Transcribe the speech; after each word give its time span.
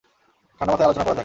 ঠান্ডা 0.61 0.71
মাথায় 0.73 0.87
আলোচনা 0.87 1.03
করা 1.03 1.09
যাক। 1.09 1.19